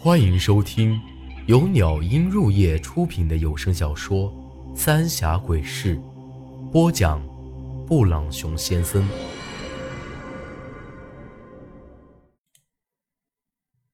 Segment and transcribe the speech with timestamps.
[0.00, 1.00] 欢迎收听
[1.48, 4.32] 由鸟音入夜出品的有声小说
[4.76, 5.96] 《三峡鬼事》，
[6.70, 7.20] 播讲：
[7.84, 9.04] 布朗熊先生。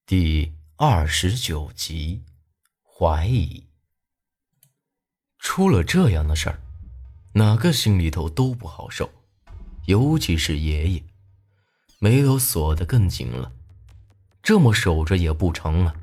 [0.04, 2.20] 第二十九集，
[2.82, 3.64] 怀疑
[5.38, 6.60] 出了这样的事儿，
[7.32, 9.10] 哪个心里头都不好受，
[9.86, 11.02] 尤其是爷爷，
[11.98, 13.50] 眉头锁得更紧了。
[14.44, 15.94] 这么守着也不成啊！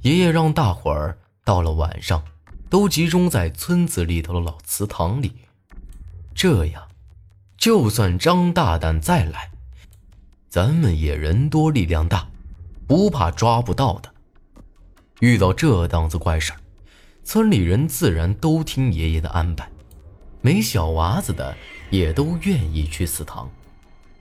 [0.00, 2.24] 爷爷让大伙儿到了晚上，
[2.70, 5.32] 都集中在村子里头的老祠堂里，
[6.34, 6.82] 这样，
[7.58, 9.50] 就算张大胆再来，
[10.48, 12.26] 咱们也人多力量大，
[12.86, 14.10] 不怕抓不到的。
[15.20, 16.60] 遇到这档子怪事儿，
[17.24, 19.68] 村里人自然都听爷爷的安排，
[20.40, 21.54] 没小娃子的
[21.90, 23.50] 也都愿意去祠堂，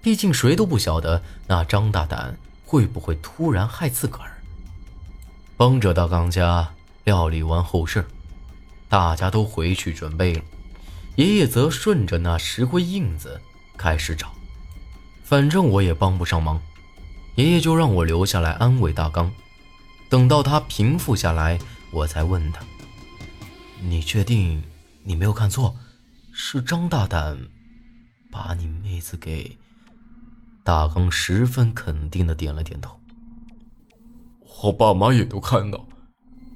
[0.01, 2.37] 毕竟谁都不晓得那张大胆。
[2.65, 4.41] 会不会突然害自个儿？
[5.55, 6.73] 帮着大刚家
[7.03, 8.05] 料理完后事，
[8.89, 10.43] 大家都回去准备了。
[11.15, 13.39] 爷爷则顺着那石灰印子
[13.77, 14.33] 开始找，
[15.23, 16.61] 反正我也帮不上忙，
[17.35, 19.31] 爷爷就让我留下来安慰大刚。
[20.09, 21.57] 等到他平复下来，
[21.91, 22.61] 我才问他
[23.81, 24.61] ：“你确定
[25.03, 25.75] 你没有看错？
[26.33, 27.37] 是张大胆
[28.29, 29.57] 把你妹子给……”
[30.65, 32.99] 大刚十分肯定的点了点头。
[34.63, 35.85] 我爸妈也都看到，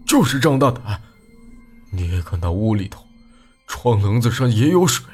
[0.03, 0.99] 就是张大胆。
[1.91, 3.05] 你也看到屋里头，
[3.67, 5.05] 窗棱子上也有水。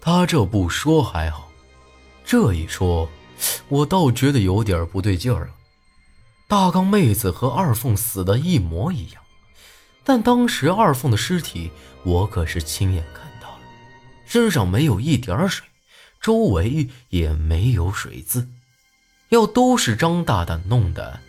[0.00, 1.52] 他这不说还好，
[2.24, 3.08] 这一说，
[3.68, 5.54] 我倒觉得有点不对劲儿了。
[6.48, 9.22] 大刚妹子和二凤死的一模一样，
[10.02, 11.70] 但当时二凤的尸体
[12.02, 13.60] 我可是亲眼看到了，
[14.26, 15.64] 身上没有一点水。
[16.24, 18.48] 周围也没有水渍，
[19.28, 21.20] 要都是张大胆弄的，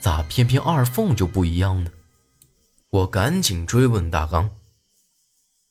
[0.00, 1.90] 咋偏偏二凤就不一样呢？
[2.90, 4.50] 我赶紧追问大刚：“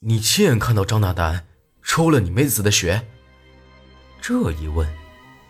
[0.02, 1.46] 你亲眼看到张大胆
[1.84, 3.06] 抽了你妹子的血？”
[4.20, 4.92] 这一问，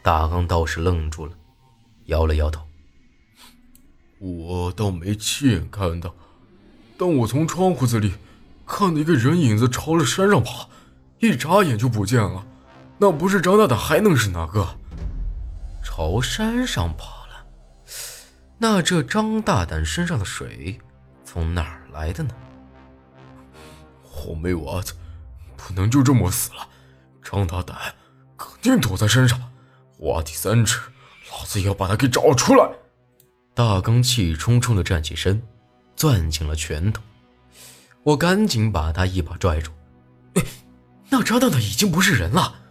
[0.01, 1.31] 大刚倒是愣住了，
[2.07, 2.67] 摇了摇头
[4.19, 6.13] ：“我倒没亲眼看到，
[6.97, 8.16] 但我从窗户子里
[8.66, 10.67] 看到一个人影子朝着山上爬，
[11.19, 12.47] 一眨眼就不见了。”
[13.03, 14.66] 那不是张大胆还能是哪个？
[15.84, 17.46] 朝山上跑了？
[18.58, 20.80] 那这张大胆身上的水
[21.25, 22.34] 从哪儿来的呢？
[24.25, 24.94] 我没娃子，
[25.58, 26.66] 不能就这么死了。
[27.22, 27.78] 张大胆
[28.38, 29.38] 肯定躲在山上，
[29.97, 30.80] 挖地三尺，
[31.30, 32.72] 老子也要把他给找出来！
[33.53, 35.44] 大刚气冲冲的站起身，
[35.97, 37.02] 攥紧了拳头。
[38.03, 39.72] 我赶紧把他一把拽住。
[40.35, 40.44] 哎，
[41.09, 42.62] 那张大胆已经不是人了。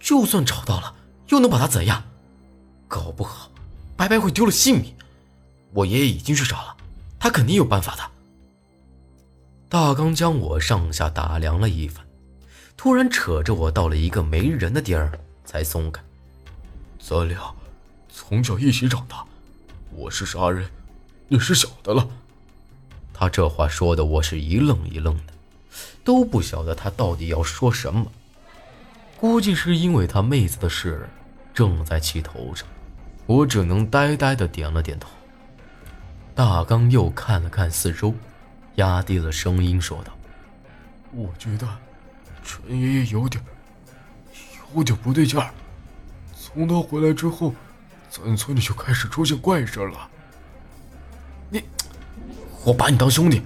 [0.00, 0.94] 就算找到了，
[1.28, 2.02] 又能把他怎样？
[2.88, 3.50] 搞不好，
[3.96, 4.92] 白白会丢了性命。
[5.72, 6.76] 我爷爷已经去找了，
[7.18, 8.02] 他肯定有办法的。
[9.68, 12.04] 大刚将我上下打量了一番，
[12.76, 16.02] 突然扯着我到了一个没人的地儿，才松开。
[16.98, 17.54] 咱俩
[18.12, 19.24] 从小一起长大，
[19.92, 20.68] 我是杀人，
[21.28, 22.08] 你是小的了。
[23.14, 25.32] 他这话说的，我是一愣一愣的，
[26.02, 28.10] 都不晓得他到底要说什么。
[29.20, 31.06] 估计是因为他妹子的事
[31.52, 32.66] 正在气头上，
[33.26, 35.10] 我只能呆呆的点了点头。
[36.34, 38.14] 大刚又看了看四周，
[38.76, 40.12] 压低了声音说道
[41.12, 41.68] ：“我觉得
[42.42, 43.44] 陈爷爷有点，
[44.74, 45.50] 有点不对劲儿。
[46.34, 47.54] 从他回来之后，
[48.08, 50.08] 咱村里就开始出现怪事了。
[51.50, 51.62] 你，
[52.64, 53.42] 我把你当兄弟，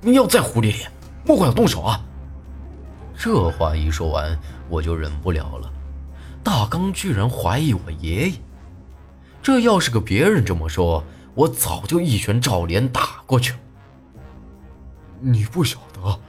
[0.00, 0.90] 你要再胡咧咧，
[1.26, 2.02] 莫怪我动手啊！”
[3.20, 5.68] 这话一说完，我就忍不了了。
[6.44, 8.34] 大刚居然怀疑我爷爷，
[9.42, 11.02] 这要是个别人这么说，
[11.34, 13.58] 我早就一拳照脸打过去了。
[15.18, 16.20] 你不晓得，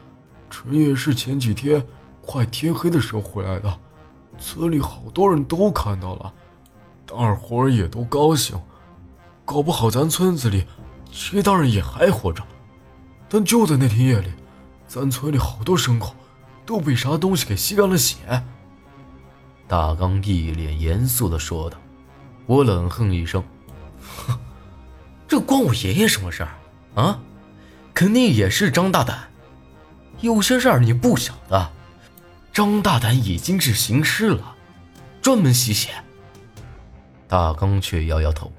[0.50, 1.86] 陈爷是前几天
[2.26, 3.80] 快天黑的时候回来的，
[4.40, 6.34] 村里好多人都看到了，
[7.06, 8.60] 大伙儿也都高兴。
[9.46, 10.66] 搞不好咱村子里
[11.12, 12.44] 其他人也还活着，
[13.30, 14.30] 但就在那天夜里，
[14.88, 16.16] 咱村里好多牲口。
[16.70, 18.44] 都被啥东西给吸干了血？
[19.68, 21.80] 大刚一脸严肃的说道。
[22.46, 23.44] 我冷哼一声
[24.00, 24.38] ：“哼，
[25.28, 26.50] 这关我爷爷什么事儿
[26.94, 27.20] 啊？
[27.92, 29.18] 肯定也是张大胆。
[30.22, 31.72] 有些事儿你不晓得，
[32.54, 34.56] 张大胆已经是行尸了，
[35.24, 35.90] 专门吸血。”
[37.28, 38.52] 大刚却摇摇头。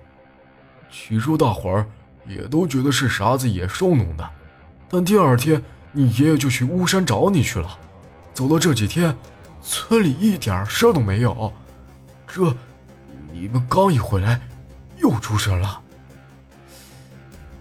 [0.90, 1.86] 起初大伙儿
[2.26, 4.28] 也都觉得是啥子野兽弄的，
[4.88, 5.62] 但第二天
[5.92, 7.78] 你爷爷就去巫山找你去了。
[8.32, 9.16] 走了这几天，
[9.62, 11.52] 村里一点事儿都没有。
[12.26, 12.54] 这，
[13.32, 14.40] 你们刚一回来，
[14.98, 15.82] 又出事了。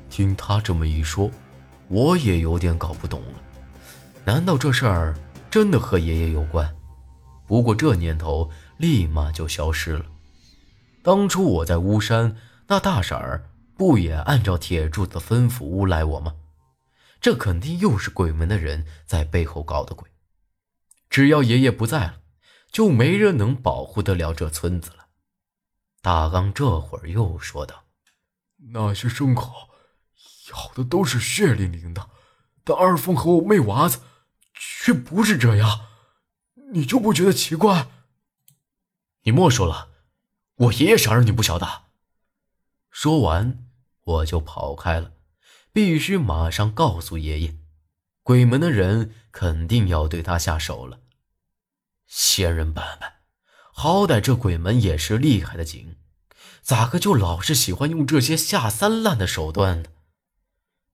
[0.10, 1.30] 听他这么一说，
[1.88, 3.39] 我也有点搞不懂了。
[4.25, 5.16] 难道这事儿
[5.50, 6.74] 真的和爷爷有关？
[7.48, 10.06] 不过这念头立马就消失了。
[11.01, 12.36] 当初我在巫山，
[12.68, 16.33] 那大婶儿不也按照铁柱子吩咐诬赖我吗？
[17.19, 20.07] 这肯定又是鬼门的人在背后搞的鬼。
[21.10, 22.22] 只要爷爷不在了，
[22.72, 25.08] 就没人能保护得了这村子了。
[26.02, 27.86] 大刚这会儿又说道
[28.74, 29.52] ：“那些牲口
[30.52, 32.10] 咬的都是血淋淋的，
[32.64, 34.00] 但二凤和我妹娃子
[34.54, 35.88] 却不是这样。”
[36.72, 37.88] 你就不觉得奇怪？
[39.24, 39.90] 你莫说了，
[40.56, 41.86] 我爷爷啥人你不晓得？
[42.92, 43.66] 说完，
[44.04, 45.14] 我就跑开了，
[45.74, 47.58] 必须马上告诉爷爷，
[48.30, 51.00] 鬼门的人肯定要对他下手了。
[52.06, 53.22] 仙人板板，
[53.74, 55.98] 好歹这鬼门也是厉害的紧，
[56.62, 59.90] 咋个就老是喜欢用这些下三滥的手段呢？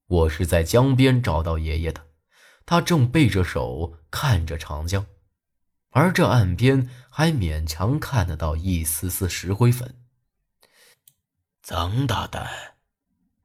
[0.07, 2.07] 我是在江边找到爷爷的，
[2.65, 5.05] 他正背着手看着长江。
[5.89, 10.05] 而这岸边还勉强看得到一丝丝石灰粉。
[11.61, 12.49] 张大胆，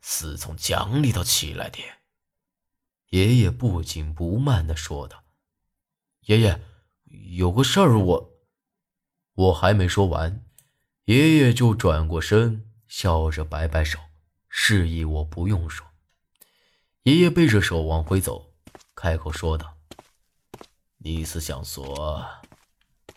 [0.01, 1.81] 是从江里头起来的。
[3.11, 5.23] 爷爷不紧不慢地说道
[6.27, 6.61] ：“爷爷，
[7.37, 8.31] 有个事儿，我……
[9.35, 10.45] 我还没说完，
[11.05, 13.99] 爷爷就转过身，笑着摆摆手，
[14.49, 15.87] 示意我不用说。
[17.03, 18.53] 爷爷背着手往回走，
[18.95, 19.77] 开口说道。”
[21.03, 22.25] 你是想说，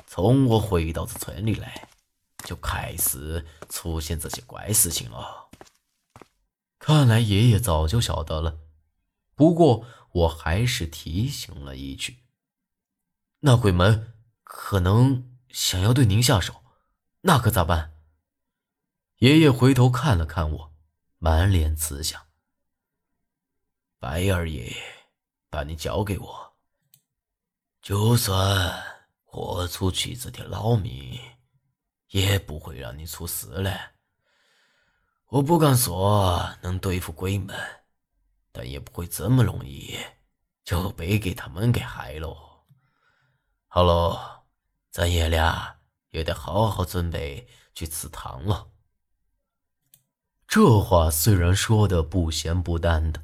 [0.07, 1.90] 从我回到这村里来，
[2.45, 5.50] 就开始出现这些怪事情了？
[6.80, 8.57] 看来爷爷早就晓得了，
[9.35, 12.24] 不过我还是提醒了一句
[13.41, 14.13] ：“那鬼门
[14.44, 16.63] 可能想要对您下手，
[17.21, 17.94] 那可咋办？”
[19.18, 20.74] 爷爷回头看了看我，
[21.18, 22.27] 满脸慈祥
[23.97, 24.75] ：“白二爷，
[25.50, 26.53] 把你交给我。”
[27.81, 28.81] 就算
[29.24, 31.19] 豁出去这条老命，
[32.09, 33.77] 也不会让你出事嘞。
[35.27, 37.57] 我不敢说能对付鬼门，
[38.54, 39.98] 但也不会这么容易
[40.64, 42.64] 就被给他们给害了。
[43.68, 44.46] 好喽，
[44.92, 45.78] 咱爷俩
[46.12, 48.68] 也得好好准备去祠堂了。
[50.48, 53.24] 这话虽然说的不咸不淡的，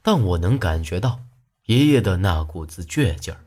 [0.00, 1.20] 但我能感觉到
[1.66, 3.44] 爷爷的那股子倔劲儿。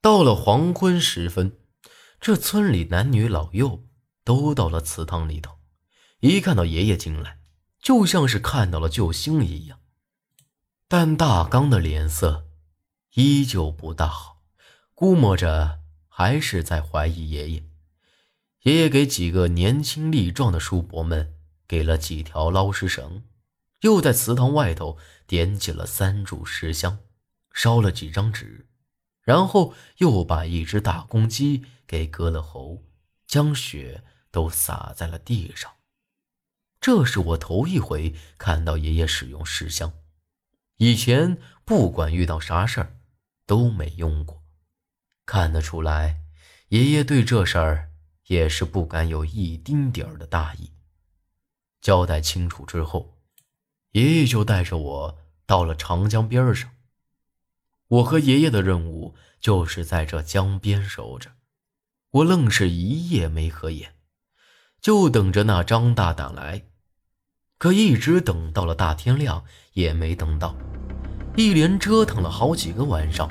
[0.00, 1.56] 到了黄昏时分，
[2.20, 3.84] 这村里男女老幼
[4.24, 5.60] 都到了祠堂里头。
[6.18, 7.38] 一看到爷爷进来，
[7.80, 9.78] 就像是看到了救星一样。
[10.94, 12.48] 但大刚的脸色
[13.14, 14.42] 依旧不大好，
[14.92, 17.64] 估摸着还是在怀疑爷爷。
[18.64, 21.32] 爷爷给几个年轻力壮的叔伯们
[21.66, 23.22] 给了几条捞尸绳，
[23.80, 26.98] 又在祠堂外头点起了三炷石香，
[27.54, 28.68] 烧了几张纸。
[29.22, 32.82] 然后又把一只大公鸡给割了喉，
[33.26, 35.72] 将血都洒在了地上。
[36.82, 39.90] 这是我头一回看到爷爷使用尸香，
[40.82, 42.96] 以前不管遇到啥事儿
[43.46, 44.42] 都没用过。
[45.24, 46.18] 看得出来，
[46.70, 47.92] 爷爷对这事儿
[48.26, 50.72] 也是不敢有一丁点儿的大意。
[51.80, 53.16] 交代清楚之后，
[53.92, 56.68] 爷爷就带着我到了长江边上。
[57.86, 61.30] 我和爷爷的任务就是在这江边守着，
[62.10, 63.94] 我愣是一夜没合眼，
[64.80, 66.64] 就等着那张大胆来。
[67.58, 70.56] 可一直等到了大天亮也没等到，
[71.34, 73.28] 一连折腾了好几个晚上，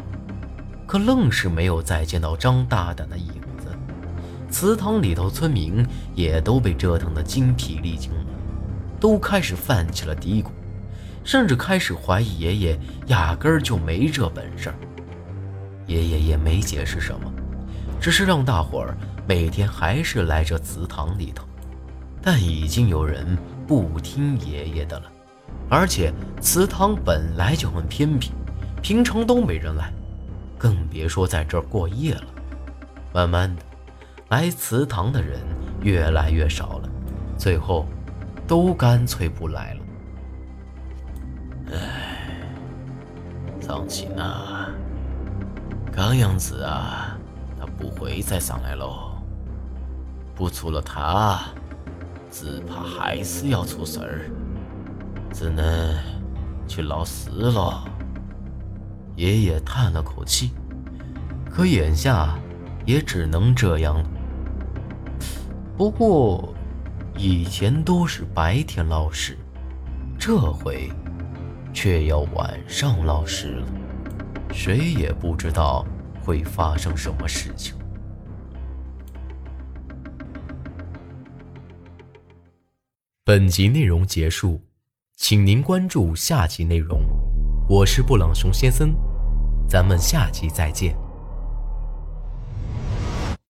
[0.87, 3.67] 可愣是没有再见到张大胆的影子。
[4.49, 8.25] 祠堂里头村民也都被折腾得精疲力尽了，
[8.99, 10.47] 都开始泛起了嘀咕。
[11.23, 14.73] 甚至开始怀疑爷爷压根儿就没这本事。
[15.85, 17.31] 爷爷也没解释什么，
[17.99, 21.45] 只是让大伙儿每天还是来这祠堂里头。
[22.23, 25.05] 但已经有人不听爷爷的了，
[25.71, 28.31] 而且祠堂本来就很偏僻，
[28.81, 29.89] 平常都没人来，
[30.57, 32.23] 更别说在这儿过夜了。
[33.13, 33.61] 慢慢的，
[34.27, 35.39] 来祠堂的人
[35.81, 36.89] 越来越少了，
[37.37, 37.87] 最后
[38.45, 39.79] 都干脆不来了。
[41.71, 42.49] 唉，
[43.61, 44.69] 张琴啊，
[45.89, 47.17] 看样子啊，
[47.57, 49.13] 他不会再上来喽。
[50.35, 51.39] 不除了他，
[52.29, 54.29] 只怕还是要出事儿，
[55.33, 55.97] 只能
[56.67, 57.83] 去闹事了。
[59.15, 60.51] 爷爷叹了口气，
[61.49, 62.37] 可眼下
[62.85, 64.09] 也只能这样了。
[65.77, 66.53] 不过，
[67.17, 69.37] 以前都是白天闹事。
[70.17, 70.91] 这回
[71.73, 73.67] 却要晚上捞尸了，
[74.53, 75.83] 谁也不知道
[76.23, 77.75] 会发生什么事情。
[83.23, 84.61] 本集内容结束，
[85.23, 86.99] 请您关注下集内容。
[87.69, 88.91] 我是布朗熊先生，
[89.69, 90.95] 咱们下集再见。